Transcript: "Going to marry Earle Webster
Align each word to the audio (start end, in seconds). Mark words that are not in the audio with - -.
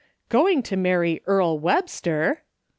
"Going 0.29 0.63
to 0.63 0.75
marry 0.75 1.21
Earle 1.27 1.59
Webster 1.59 2.41